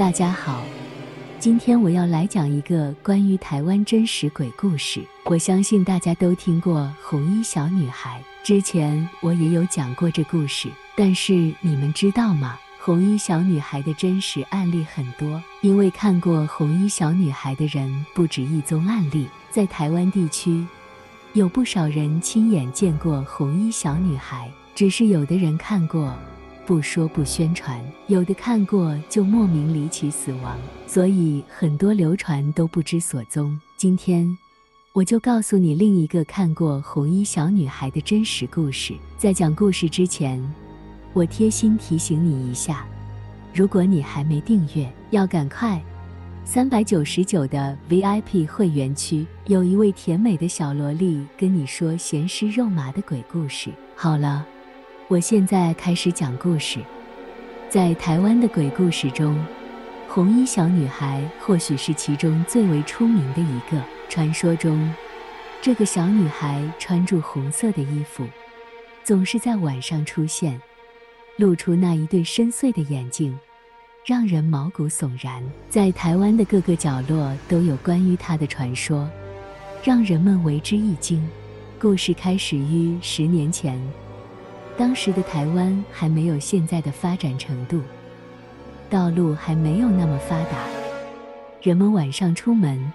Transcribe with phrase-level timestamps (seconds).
[0.00, 0.62] 大家好，
[1.38, 5.02] 今天我要来讲一个关于台湾真实鬼故事。
[5.26, 10.70] 我相信大家都听过红衣小女孩，之前我也有讲过这故事。
[10.96, 12.58] 但是你们知道吗？
[12.80, 20.66] 红衣小女孩的真实案例很多，因为看过红衣小女孩的人不止一宗案例，在台湾地区。
[21.34, 26.16] 有不少人亲眼见过红衣小女孩，只是有的人看过，
[26.66, 30.56] 不说不宣传；有的看过就莫名离奇死亡，
[30.86, 33.58] 所以很多流传都不知所踪。
[33.76, 34.26] 今天，
[34.92, 38.94] 我就告诉你另一个看过红衣小女孩的真实故事。
[39.16, 40.42] 在讲故事之前，
[41.12, 42.86] 我贴心提醒你一下，
[43.52, 45.80] 如果你还没订阅，要赶快。
[46.42, 53.70] 三百九十九的 VIP 会员区，有一位甜美的小萝莉跟你说咸湿肉麻的鬼故事。
[53.94, 54.44] 好了，
[55.10, 56.78] 我现在开始讲故事。
[57.68, 59.36] 在台湾的鬼故事中，
[60.08, 63.82] 红衣小女孩或许是其中最为出名的一个。
[64.08, 64.94] 传说中，
[65.60, 68.24] 这个小女孩穿着红色的衣服，
[69.02, 70.62] 总是在晚上出现，
[71.38, 73.36] 露出那一对深邃的眼睛。
[74.06, 79.10] 让人毛骨悚然，在台湾的各个角落都有关于她的传说，
[79.82, 81.28] 让人们为之一惊。
[81.80, 83.76] 故事开始于十年前，
[84.80, 87.82] 当时的台湾还没有现在的发展程度，
[88.88, 90.56] 道路还没有那么发达，
[91.60, 92.90] 人们晚上出门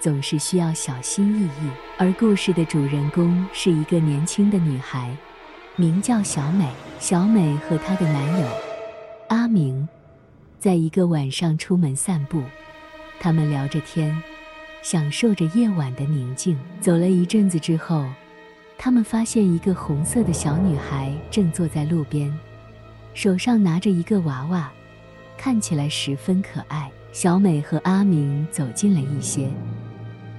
[0.00, 1.70] 总是需要小心翼翼。
[1.98, 5.14] 而故事的主人公是一个年轻的女孩，
[5.76, 6.66] 名叫小美。
[6.98, 8.48] 小美和她的男友
[9.28, 9.86] 阿明。
[10.58, 12.42] 在一个晚上出门散步，
[13.20, 14.18] 他们聊着天，
[14.80, 16.58] 享受着夜晚的宁静。
[16.80, 18.06] 走了一阵子之后，
[18.80, 22.32] 他们发现一个红色的小女孩正坐在路边，
[23.12, 24.70] 手上拿着一个娃娃，
[25.36, 26.88] 看起来十分可爱。
[27.10, 29.48] 小美和阿明走近了一些，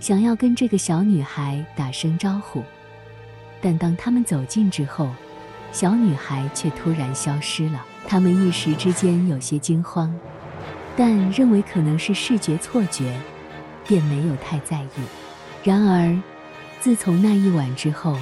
[0.00, 2.62] 想要跟这个小女孩打声招呼，
[3.62, 5.08] 但当他们走近之后，
[5.72, 7.82] 小女孩却突然消失了。
[8.06, 10.14] 他们一时之间有些惊慌，
[10.94, 13.18] 但认为可能是视觉错觉，
[13.86, 14.88] 便没有太在意。
[15.64, 16.20] 然而，
[16.86, 18.16] 自从那一晚之后，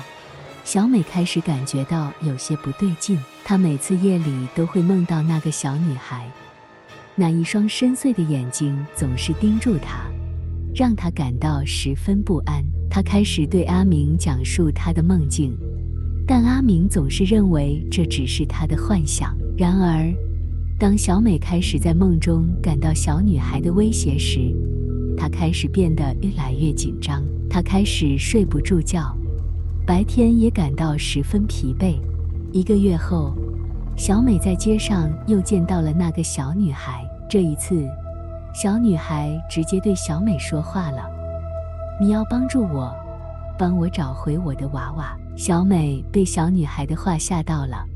[0.65, 3.19] 小美开始感觉到有些不对劲。
[3.45, 6.27] 她每次夜里都会梦到那个小女孩，
[7.15, 10.07] 那一双深邃的眼睛总是盯住她，
[10.75, 12.65] 让她感到十分不安。
[12.89, 15.55] 她开始对阿明讲述她的梦境，
[16.27, 19.37] 但阿明总是认为这只是她的幻想。
[19.59, 20.11] 然而，
[20.79, 24.51] 当小美开始在梦中感到小女孩的威胁时，
[25.19, 27.23] 她开始变得越来越紧张。
[27.55, 29.17] 她开始睡不住觉，
[29.87, 32.01] 白天也感到十分疲惫。
[32.51, 33.33] 一个月后，
[33.97, 37.09] 小美在街上又见到了那个小女孩。
[37.31, 37.89] 这一次，
[38.53, 41.09] 小女孩直接对小美说话了
[42.03, 42.93] ：“你要帮助我，
[43.57, 47.87] 帮我找回我的娃娃。”小美被小女孩的话吓到了。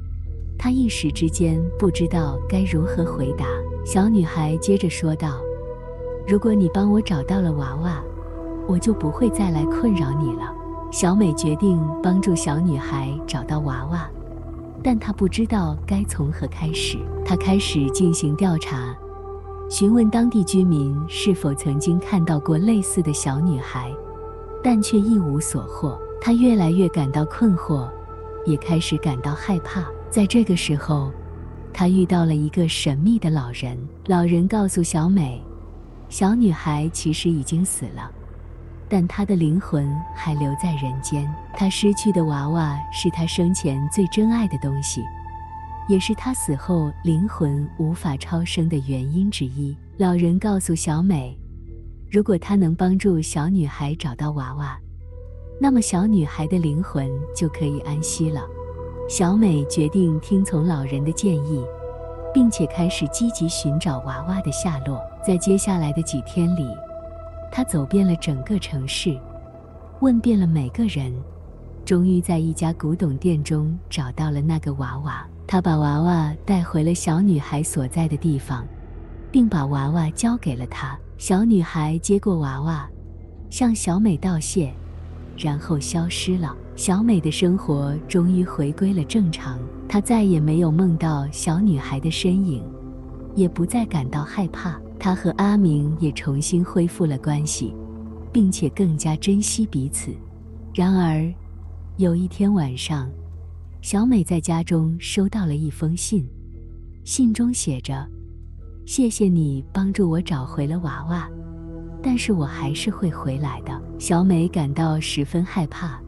[0.57, 3.45] 她一时之间不知道该如何回答。
[3.85, 5.41] 小女孩接着说道
[6.29, 8.01] ：“如果你帮我找到了娃娃，
[8.69, 10.55] 我就不会再来困扰你了。”
[10.93, 14.09] 小美决定帮助小女孩找到娃娃，
[14.83, 16.99] 但她不知道该从何开始。
[17.25, 18.97] 她开始进行调查，
[19.69, 23.93] 询问当地居民是否曾经看到过类似的小女孩，
[24.63, 25.99] 但却一无所获。
[26.23, 27.87] 她越来越感到困惑，
[28.47, 29.85] 也开始感到害怕。
[30.09, 31.13] 在这个时候，
[31.71, 33.79] 她遇到了一个神秘的老人。
[34.07, 35.45] 老人告诉小美，
[36.09, 38.11] 小女孩其实已经死了，
[38.89, 41.29] 但她的灵魂还留在人间。
[41.55, 45.03] 她失去的娃娃是她生前最珍爱的东西，
[45.89, 49.77] 也是她死后灵魂无法超生的原因之一。
[49.97, 51.37] 老人告诉小美，
[52.11, 54.79] 如果她能帮助小女孩找到娃娃，
[55.61, 58.43] 那么小女孩的灵魂就可以安息了。
[59.09, 61.65] 小美决定听从老人的建议，
[62.33, 65.01] 并且开始积极寻找娃娃的下落。
[65.27, 66.69] 在接下来的几天里，
[67.51, 69.19] 她走遍了整个城市，
[70.01, 71.13] 问遍了每个人，
[71.85, 75.27] 终于在一家古董店中找到了那个娃娃。
[75.47, 78.67] 她把娃娃带回了小女孩所在的地方，
[79.31, 80.99] 并把娃娃交给了她。
[81.17, 82.89] 小女孩接过娃娃，
[83.51, 84.73] 向小美道谢。
[85.37, 86.55] 然后消失了。
[86.75, 89.59] 小美的生活终于回归了正常，
[89.89, 92.63] 她再也没有梦到小女孩的身影，
[93.35, 94.81] 也不再感到害怕。
[94.99, 97.75] 她和阿明也重新恢复了关系，
[98.33, 100.13] 并且更加珍惜彼此。
[100.75, 101.33] 然而，
[101.97, 103.11] 有一天晚上，
[103.81, 106.29] 小美在家中收到了一封信，
[107.05, 108.07] 信中写着
[108.87, 111.29] ：“谢谢你帮助我找回了娃娃，
[112.03, 113.81] 但是我还是会回来的。
[113.99, 116.01] 小美感到十分害怕，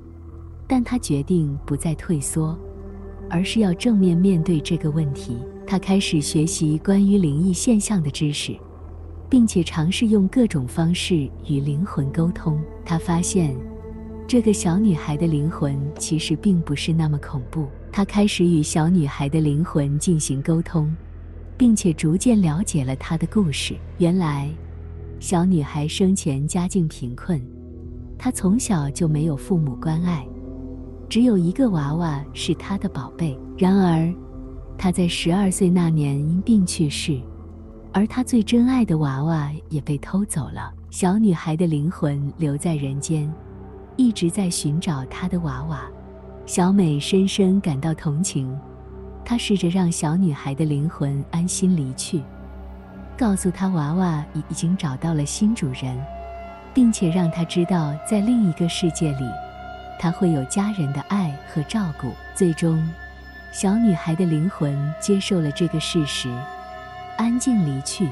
[0.68, 2.58] 但她决定不再退缩，
[3.28, 5.38] 而是要正面面对这个问题。
[5.66, 8.56] 她开始学习关于灵异现象的知识，
[9.30, 12.60] 并且尝试用各种方式与灵魂沟通。
[12.84, 13.56] 她发现，
[14.26, 17.68] 这个小女孩的灵魂其实并不是那么恐怖。
[17.92, 20.94] 她开始与小女孩的灵魂进行沟通，
[21.56, 23.74] 并且逐渐了解了她的故事。
[23.98, 24.50] 原来，
[25.20, 27.40] 小女孩生前家境贫困，
[28.18, 30.26] 她从小就没有父母关爱，
[31.08, 33.38] 只有一个娃娃是她的宝贝。
[33.58, 34.12] 然而，
[34.78, 37.20] 她在十二岁那年因病去世，
[37.92, 40.72] 而他最珍爱的娃娃也被偷走了。
[40.90, 43.32] 小女孩的灵魂留在人间，
[43.96, 45.82] 一直在寻找她的娃娃。
[46.46, 48.58] 小美深深感到同情，
[49.24, 52.22] 她试着让小女孩的灵魂安心离去，
[53.16, 55.96] 告诉她娃娃已已经找到了新主人，
[56.74, 59.24] 并且让她知道在另一个世界里，
[59.98, 62.10] 她会有家人的爱和照顾。
[62.34, 62.84] 最终，
[63.52, 66.28] 小女孩的灵魂接受了这个事实，
[67.20, 68.08] 安静离去，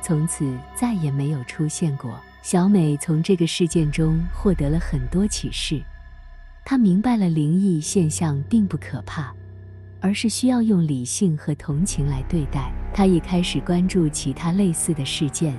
[0.00, 2.18] 从此再也没有出现过。
[2.40, 5.78] 小美从这个事件中获得了很多启示，
[6.64, 9.30] 她明白了灵异现象并不可怕，
[10.00, 12.72] 而是需要用理性和同情来对待。
[12.94, 15.54] 她也开始关注其他类似的事件，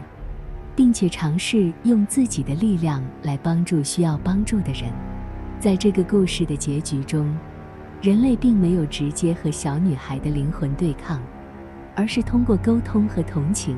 [0.75, 4.92] 并且尝试用自己的力量来帮助需要帮助的人。
[5.60, 7.31] 在这个故事的结局中，
[8.01, 11.22] 人类并没有直接和小女孩的灵魂对抗，
[11.96, 13.78] 而是通过沟通和同情，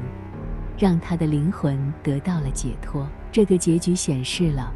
[0.78, 3.08] 让她的灵魂得到了解脱。
[3.32, 4.72] 这个结局显示了，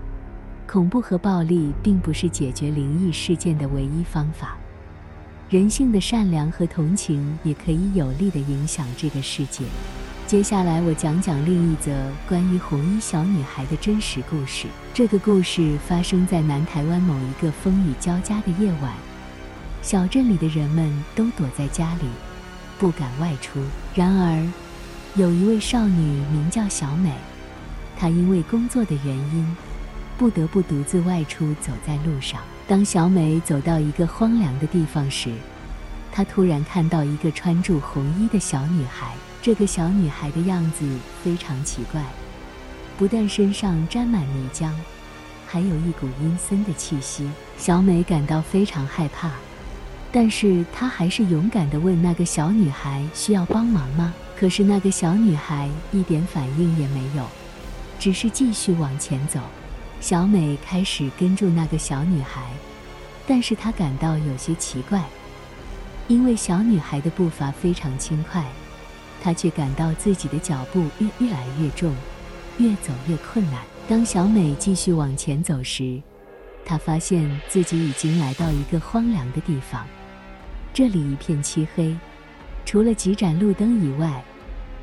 [0.65, 4.57] 恐怖和暴力并不是解决灵异事件的唯一方法，
[5.49, 9.63] 人性的善良和同情也可以有力地影响这个世界。
[10.25, 14.67] 接下来我讲讲另一则关于红衣小女孩的真实故事。
[14.93, 18.91] 这个故事发生在南台湾某一个风雨交加的夜晚。
[19.81, 22.09] 小镇里的人们都躲在家里，
[22.79, 23.59] 不敢外出。
[23.95, 24.47] 然而，
[25.15, 27.11] 有一位少女名叫小美，
[27.97, 29.57] 她因为工作的原因，
[30.17, 31.53] 不得不独自外出。
[31.55, 35.31] 走在路上，当小美走到一个荒凉的地方时，
[36.11, 39.13] 她突然看到一个穿着红衣的小女孩。
[39.41, 40.85] 这个小女孩的样子
[41.23, 42.01] 非常奇怪，
[42.97, 44.69] 不但身上沾满泥浆，
[45.45, 47.29] 还有一股阴森的气息。
[47.57, 49.31] 小美感到非常害怕。
[50.19, 57.23] 但是她还是勇敢地问那个小女孩：“需要帮忙吗？”可是那个小女孩一点反应也没有，
[57.99, 59.39] 只是继续往前走。
[60.01, 62.41] 小美开始跟住那个小女孩，
[63.27, 65.03] 但是她感到有些奇怪，
[66.07, 68.43] 因为小女孩的步伐非常轻快，
[69.21, 71.95] 她却感到自己的脚步越越来越重，
[72.57, 73.61] 越走越困难。
[73.87, 76.01] 当小美继续往前走时，
[76.65, 79.85] 她发现自己已经来到一个荒凉的地方。
[80.77, 81.97] 这里一片漆黑，
[82.63, 84.23] 除了几盏路灯以外，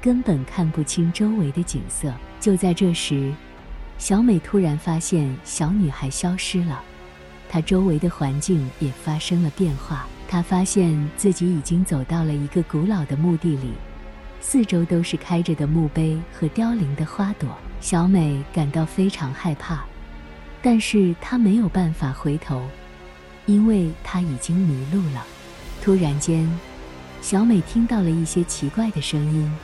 [0.01, 2.13] 根本看不清周围的景色。
[2.41, 3.33] 就在这时，
[3.97, 6.83] 小美突然发现小女孩消失了，
[7.49, 10.05] 她周围的环境也发生了变化。
[10.27, 13.71] 她发现自己已经走到了一个古老的墓地里，
[14.41, 17.49] 四周都是开着的墓碑和凋零的花朵。
[17.81, 19.85] 小美感到非常害怕，
[20.61, 22.67] 但是她没有办法回头，
[23.47, 25.25] 因为她已经迷路了。
[25.85, 26.49] 突然间，
[27.21, 29.55] 小美听到了一些奇怪的声音，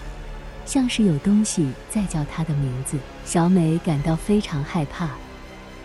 [0.67, 2.99] 像是有东西在叫她的名字。
[3.25, 5.09] 小美感到非常害怕，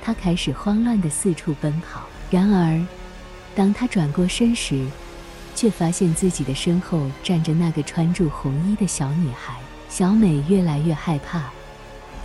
[0.01, 2.01] 她开始慌乱地四处奔跑。
[2.30, 2.86] 然而，
[3.56, 4.86] 当她转过身时，
[5.56, 9.56] 却发现自己的身后站着那个穿着红衣的小女孩。
[9.88, 11.44] 小美越来越害怕，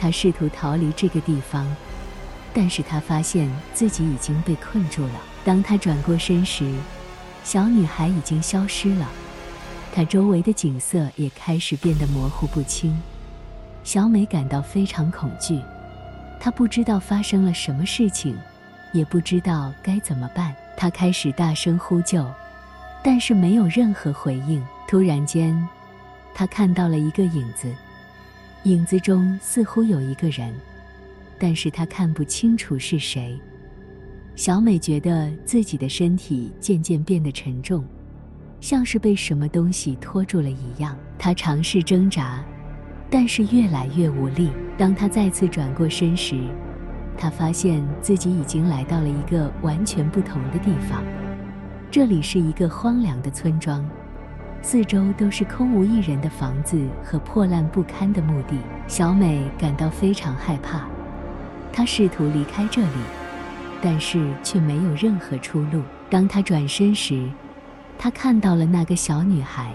[0.00, 1.64] 她试图逃离这个地方，
[2.52, 5.22] 但是她发现自己已经被困住了。
[5.44, 6.74] 当她转过身时，
[7.42, 9.08] 小女孩已经消失了，
[9.92, 12.96] 她周围的景色也开始变得模糊不清。
[13.82, 15.60] 小美感到非常恐惧，
[16.38, 18.38] 她不知道发生了什么事情，
[18.92, 20.54] 也不知道该怎么办。
[20.76, 22.24] 她开始大声呼救，
[23.02, 24.64] 但是没有任何回应。
[24.86, 25.56] 突然间，
[26.34, 27.72] 她看到了一个影子，
[28.64, 30.54] 影子中似乎有一个人，
[31.38, 33.40] 但是她看不清楚是谁。
[34.40, 37.84] 小美觉得自己的身体渐渐变得沉重，
[38.58, 40.96] 像是被什么东西拖住了一样。
[41.18, 42.42] 她尝试挣扎，
[43.10, 44.50] 但是越来越无力。
[44.78, 46.40] 当她再次转过身时，
[47.18, 51.04] 她发现自己已经来到了一个完全不同的地方。
[51.90, 53.86] 这里是一个荒凉的村庄，
[54.62, 58.56] 四周都是空无一人的房子和破烂不堪的墓地。
[58.86, 60.88] 小美感到非常害怕，
[61.70, 63.00] 她试图离开这里，
[63.82, 65.82] 但是却没有任何出路。
[66.08, 67.28] 当她转身时，
[67.98, 69.72] 她看到了那个小女孩。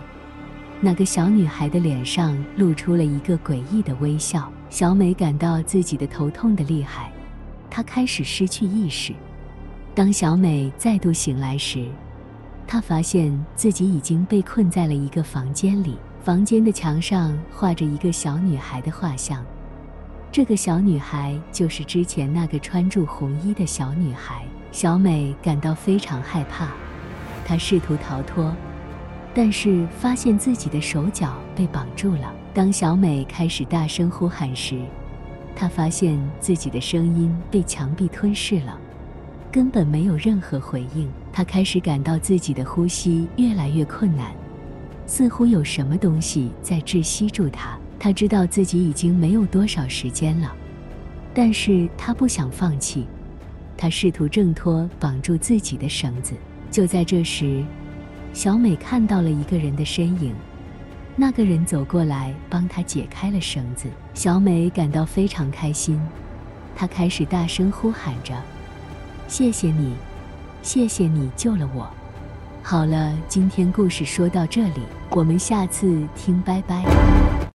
[0.82, 4.52] 那个小女孩的脸上露出了一个诡异的微笑。
[4.70, 7.12] 小美感到自己的头痛的厉害，
[7.70, 9.14] 她开始失去意识。
[9.94, 11.88] 当小美再度醒来时，
[12.68, 15.98] 她发现自己已经被困在了一个房间里。
[16.22, 19.46] 房间的墙上画着一个小女孩的画像，
[20.36, 24.44] 这个小女孩就是之前那个穿着红衣的小女孩。
[24.70, 26.68] 小美感到非常害怕，
[27.46, 28.54] 她试图逃脱。
[29.34, 32.34] 但是发现自己的手脚被绑住了。
[32.54, 34.78] 当小美开始大声呼喊时，
[35.56, 38.78] 她发现自己的声音被墙壁吞噬了，
[39.50, 41.10] 根本没有任何回应。
[41.32, 44.34] 她开始感到自己的呼吸越来越困难，
[45.08, 47.80] 似乎有什么东西在窒息住她。
[48.00, 50.54] 她知道自己已经没有多少时间了，
[51.34, 53.08] 但是她不想放弃。
[53.78, 56.34] 她试图挣脱绑住自己的绳子。
[56.72, 57.64] 就在这时，
[58.34, 60.34] 小美看到了一个人的身影，
[61.16, 63.88] 那个人走过来帮她解开了绳子。
[64.14, 66.00] 小美感到非常开心，
[66.76, 68.34] 她开始大声呼喊着
[69.28, 69.94] ：“谢谢你，
[70.62, 71.90] 谢谢你救了我。”
[72.62, 77.35] 好了，今天故事说到这里，我们下次听，拜拜。